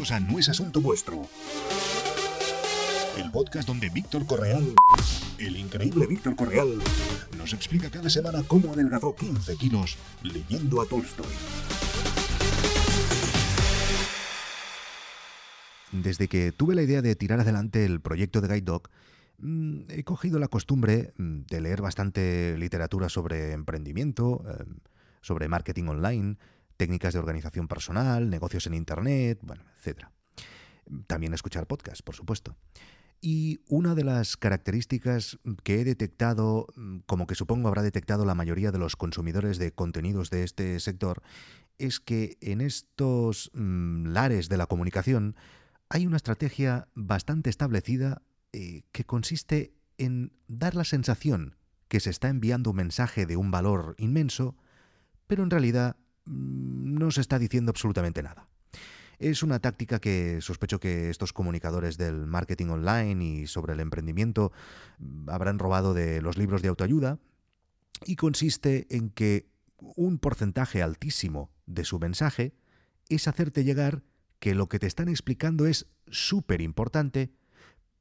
[0.00, 1.28] No es Asunto Vuestro.
[3.18, 4.74] El podcast donde Víctor Correal,
[5.38, 6.78] el increíble Víctor Correal,
[7.36, 11.26] nos explica cada semana cómo adelgazó 15 kilos leyendo a Tolstoy.
[15.92, 18.88] Desde que tuve la idea de tirar adelante el proyecto de Guide Dog,
[19.38, 24.76] mm, he cogido la costumbre mm, de leer bastante literatura sobre emprendimiento, em,
[25.20, 26.36] sobre marketing online,
[26.80, 30.06] técnicas de organización personal, negocios en Internet, bueno, etc.
[31.06, 32.56] También escuchar podcasts, por supuesto.
[33.20, 36.68] Y una de las características que he detectado,
[37.04, 41.22] como que supongo habrá detectado la mayoría de los consumidores de contenidos de este sector,
[41.76, 45.36] es que en estos mm, lares de la comunicación
[45.90, 48.22] hay una estrategia bastante establecida
[48.54, 51.56] eh, que consiste en dar la sensación
[51.88, 54.56] que se está enviando un mensaje de un valor inmenso,
[55.26, 58.48] pero en realidad no se está diciendo absolutamente nada.
[59.18, 64.50] Es una táctica que sospecho que estos comunicadores del marketing online y sobre el emprendimiento
[64.98, 67.18] mm, habrán robado de los libros de autoayuda
[68.06, 72.54] y consiste en que un porcentaje altísimo de su mensaje
[73.08, 74.02] es hacerte llegar
[74.38, 77.30] que lo que te están explicando es súper importante,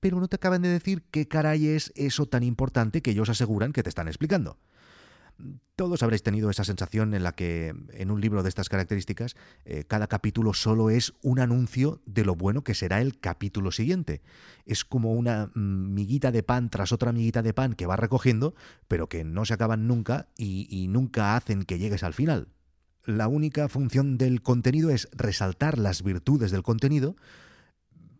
[0.00, 3.72] pero no te acaban de decir qué caray es eso tan importante que ellos aseguran
[3.72, 4.58] que te están explicando.
[5.76, 9.84] Todos habréis tenido esa sensación en la que en un libro de estas características eh,
[9.86, 14.20] cada capítulo solo es un anuncio de lo bueno que será el capítulo siguiente.
[14.66, 18.54] Es como una mm, miguita de pan tras otra miguita de pan que va recogiendo,
[18.88, 22.48] pero que no se acaban nunca y, y nunca hacen que llegues al final.
[23.04, 27.16] La única función del contenido es resaltar las virtudes del contenido,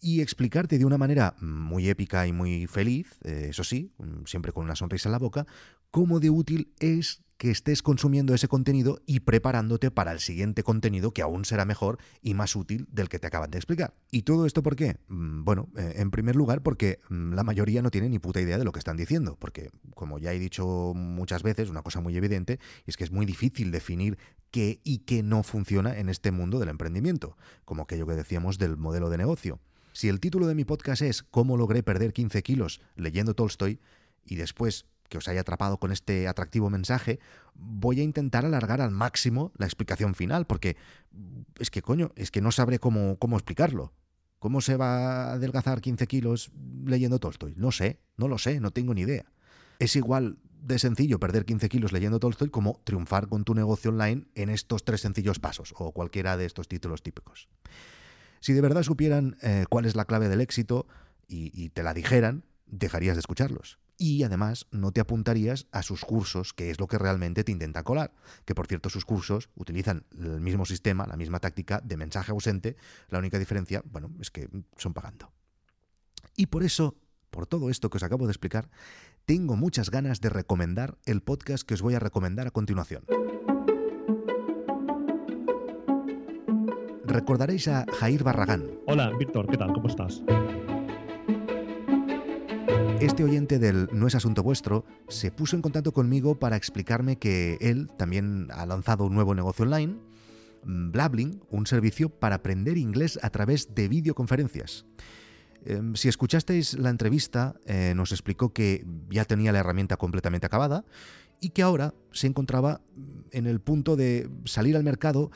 [0.00, 4.52] y explicarte de una manera muy épica y muy feliz, eh, eso sí, mm, siempre
[4.52, 5.46] con una sonrisa en la boca,
[5.90, 11.12] cómo de útil es que estés consumiendo ese contenido y preparándote para el siguiente contenido
[11.12, 13.94] que aún será mejor y más útil del que te acaban de explicar.
[14.10, 14.98] ¿Y todo esto por qué?
[15.08, 18.58] Mm, bueno, eh, en primer lugar porque mm, la mayoría no tiene ni puta idea
[18.58, 22.14] de lo que están diciendo, porque como ya he dicho muchas veces, una cosa muy
[22.14, 24.18] evidente es que es muy difícil definir
[24.50, 28.76] qué y qué no funciona en este mundo del emprendimiento, como aquello que decíamos del
[28.76, 29.60] modelo de negocio.
[30.00, 33.80] Si el título de mi podcast es ¿Cómo logré perder 15 kilos leyendo Tolstoy?
[34.24, 37.20] y después que os haya atrapado con este atractivo mensaje,
[37.52, 40.78] voy a intentar alargar al máximo la explicación final, porque
[41.58, 43.92] es que coño, es que no sabré cómo, cómo explicarlo.
[44.38, 46.50] ¿Cómo se va a adelgazar 15 kilos
[46.86, 47.52] leyendo Tolstoy?
[47.58, 49.30] No sé, no lo sé, no tengo ni idea.
[49.80, 54.28] Es igual de sencillo perder 15 kilos leyendo Tolstoy como triunfar con tu negocio online
[54.34, 57.50] en estos tres sencillos pasos, o cualquiera de estos títulos típicos.
[58.40, 60.86] Si de verdad supieran eh, cuál es la clave del éxito
[61.28, 63.78] y, te la dijeran, dejarías de escucharlos.
[63.96, 67.84] Y además no te apuntarías a sus cursos, que es lo que realmente te intentan
[67.84, 68.12] colar.
[68.46, 72.76] Que por cierto, sus cursos utilizan el mismo sistema, la misma táctica de mensaje ausente.
[73.10, 75.30] La única diferencia, bueno, es que son pagando.
[76.34, 76.96] Y por eso,
[77.30, 78.70] por todo esto que os acabo de explicar,
[79.26, 83.04] tengo muchas ganas de recomendar el podcast que os voy a recomendar a continuación.
[87.10, 88.70] Recordaréis a Jair Barragán.
[88.86, 89.72] Hola, Víctor, ¿qué tal?
[89.72, 90.22] ¿Cómo estás?
[93.00, 97.56] Este oyente del No es asunto vuestro se puso en contacto conmigo para explicarme que
[97.60, 99.96] él también ha lanzado un nuevo negocio online,
[100.64, 104.84] Blabling, un servicio para aprender inglés a través de videoconferencias.
[105.64, 110.84] Em, si escuchasteis la entrevista, eh, nos explicó que ya tenía la herramienta completamente acabada
[111.40, 112.82] y que ahora se encontraba
[113.30, 115.30] en el punto de salir al mercado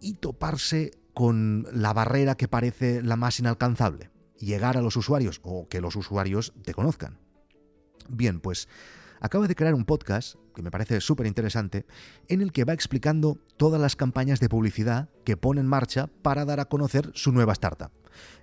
[0.00, 5.66] y toparse con la barrera que parece la más inalcanzable, llegar a los usuarios o
[5.66, 7.18] que los usuarios te conozcan.
[8.10, 8.68] Bien, pues
[9.18, 11.86] acaba de crear un podcast que me parece súper interesante,
[12.26, 16.44] en el que va explicando todas las campañas de publicidad que pone en marcha para
[16.44, 17.92] dar a conocer su nueva startup.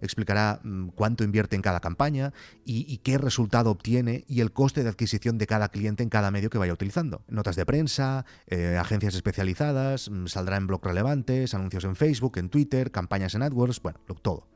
[0.02, 2.32] Explicará mm, cuánto invierte en cada campaña
[2.64, 6.52] y, qué resultado obtiene y el coste de adquisición de cada cliente en cada medio
[6.52, 7.24] que vaya utilizando.
[7.28, 12.50] Notas de prensa, eh, agencias especializadas, mm, saldrá en blog relevantes, anuncios en Facebook, en
[12.50, 14.48] Twitter, campañas en AdWords, bueno, todo.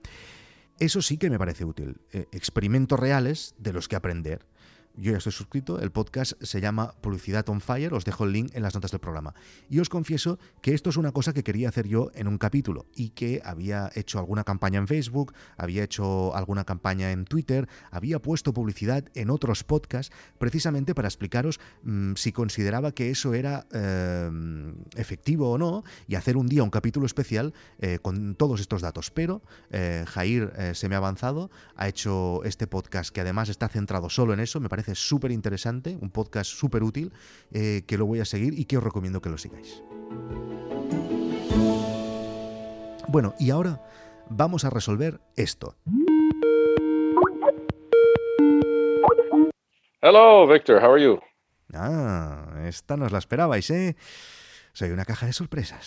[0.80, 2.02] Eso sí que me parece útil.
[2.12, 4.46] Eh, experimentos reales de los que aprender
[4.98, 8.50] yo ya estoy suscrito, el podcast se llama Publicidad on Fire, os dejo el link
[8.56, 9.36] en las notas del programa.
[9.70, 12.88] Y os confieso que esto es una cosa que quería hacer yo en un capítulo
[12.96, 18.20] y que había hecho alguna campaña en Facebook, había hecho alguna campaña en Twitter, había
[18.20, 24.32] puesto publicidad en otros podcasts precisamente para explicaros mm, si consideraba que eso era eh,
[24.96, 29.12] efectivo o no y hacer un día un capítulo especial eh, con todos estos datos.
[29.12, 34.10] Pero eh, Jair se me ha avanzado, ha hecho este podcast que además está centrado
[34.10, 37.12] solo en eso, me parece súper interesante, un podcast súper útil,
[37.52, 39.82] eh, que lo voy a seguir y que os recomiendo que lo sigáis.
[43.08, 43.82] Bueno, y ahora
[44.30, 45.76] vamos a resolver esto.
[50.02, 50.82] Hello, Victor.
[50.84, 51.20] How are you?
[51.74, 53.96] Ah, esta no os la esperabais, ¿eh?
[54.74, 55.86] Soy una caja de sorpresas.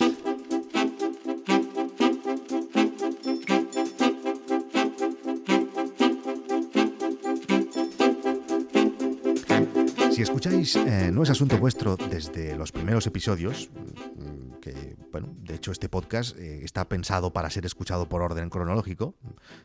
[10.20, 15.54] Si escucháis eh, No es asunto vuestro desde los primeros episodios, mm, que, bueno, de
[15.54, 19.14] hecho este podcast eh, está pensado para ser escuchado por orden cronológico,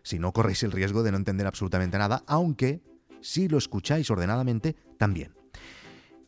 [0.02, 2.82] si no corréis el riesgo de no entender absolutamente nada, aunque
[3.20, 5.34] si lo escucháis ordenadamente, también.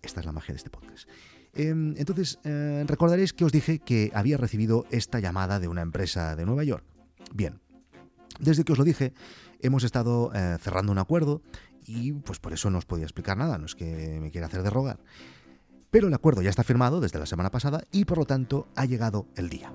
[0.01, 1.07] Esta es la magia de este podcast.
[1.53, 6.35] Em, entonces, eh, recordaréis que os dije que había recibido esta llamada de una empresa
[6.35, 6.83] de Nueva York.
[7.33, 7.61] Bien,
[8.41, 9.13] desde que os lo dije,
[9.61, 11.41] hemos estado cerrando un acuerdo
[11.87, 14.61] y pues por eso no os podía explicar nada, no es que me quiera hacer
[14.61, 14.99] de rogar.
[15.89, 18.85] Pero el acuerdo ya está firmado desde la semana pasada y por lo tanto ha
[18.85, 19.71] llegado el día.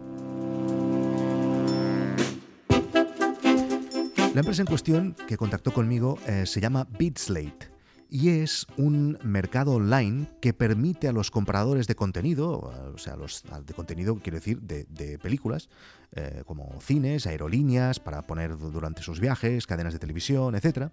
[4.35, 7.73] La empresa en cuestión que contactó conmigo eh, se llama BitSlate
[8.09, 13.43] y es un mercado online que permite a los compradores de contenido, o sea, los
[13.65, 15.71] de contenido quiero decir de, de películas,
[16.13, 20.93] eh, como cines, aerolíneas, para poner durante sus viajes, cadenas de televisión, etc.,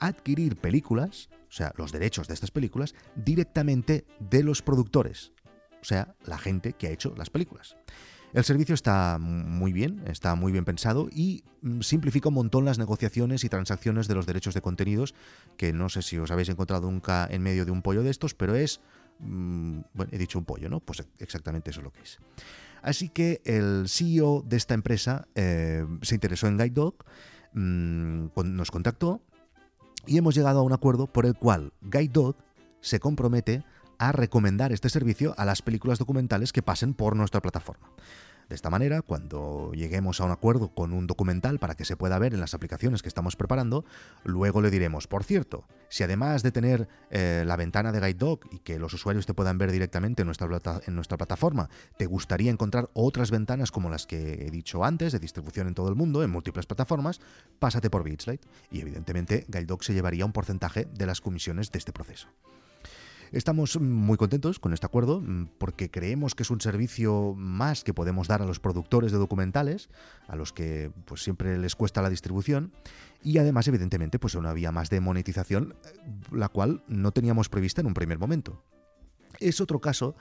[0.00, 5.32] adquirir películas, o sea, los derechos de estas películas, directamente de los productores,
[5.80, 7.76] o sea, la gente que ha hecho las películas.
[8.32, 12.78] El servicio está muy bien, está muy bien pensado y mm, simplifica un montón las
[12.78, 15.14] negociaciones y transacciones de los derechos de contenidos,
[15.56, 18.34] que no sé si os habéis encontrado nunca en medio de un pollo de estos,
[18.34, 18.80] pero es...
[19.18, 20.80] Mm, bueno, he dicho un pollo, ¿no?
[20.80, 22.18] Pues exactamente eso es lo que es.
[22.82, 27.04] Así que el CEO de esta empresa eh, se interesó en Guide Dog,
[27.52, 29.22] mm, nos contactó
[30.06, 32.36] y hemos llegado a un acuerdo por el cual Guide Dog
[32.80, 33.64] se compromete
[33.98, 37.90] a recomendar este servicio a las películas documentales que pasen por nuestra plataforma.
[38.50, 42.18] De esta manera, cuando lleguemos a un acuerdo con un documental para que se pueda
[42.18, 43.84] ver en las aplicaciones que estamos preparando,
[44.24, 48.40] luego le diremos, por cierto, si además de tener eh, la ventana de Guide Dog
[48.50, 50.48] y que los usuarios te puedan ver directamente en nuestra,
[51.16, 55.74] plataforma, te gustaría encontrar otras ventanas como las que he dicho antes, de distribución en
[55.74, 57.20] todo el mundo, en múltiples plataformas,
[57.60, 61.78] pásate por BitSlate y evidentemente Guide Dog se llevaría un porcentaje de las comisiones de
[61.78, 62.26] este proceso.
[63.32, 67.94] Estamos muy contentos con este acuerdo mm, porque creemos que es un servicio más que
[67.94, 69.88] podemos dar a los productores de documentales,
[70.26, 72.72] a los que pues siempre les cuesta la distribución
[73.22, 76.00] y además evidentemente pues una vía más de monetización eh,
[76.32, 78.64] la cual no teníamos prevista en un primer momento.
[79.40, 80.14] Es otro caso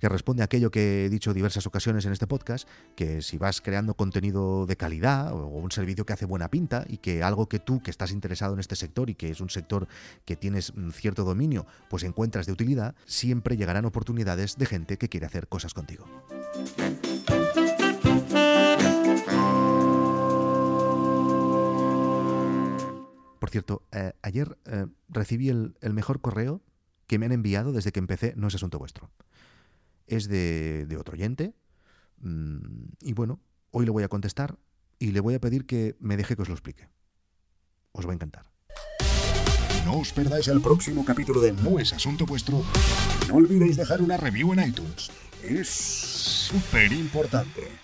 [0.00, 2.66] que responde a aquello que he dicho diversas ocasiones en este podcast,
[2.96, 6.96] que si vas creando contenido de calidad o un servicio que hace buena pinta y
[6.96, 9.86] que algo que tú que estás interesado en este sector y que es un sector
[10.24, 15.26] que tienes cierto dominio, pues encuentras de utilidad, siempre llegarán oportunidades de gente que quiere
[15.26, 16.06] hacer cosas contigo.
[23.38, 26.62] Por cierto, eh, ayer eh, recibí el mejor correo
[27.12, 29.10] que me han enviado desde que empecé No es asunto vuestro.
[30.06, 31.52] Es de, de otro oyente.
[32.22, 33.38] Mm, y bueno,
[33.70, 34.56] hoy le voy a contestar
[34.98, 36.88] y le voy a pedir que me deje que os lo explique.
[37.92, 38.46] Os va a encantar.
[39.84, 42.64] No os perdáis el próximo capítulo de No es asunto vuestro.
[43.28, 45.10] No olvidéis dejar una review en iTunes.
[45.42, 47.81] Es súper importante.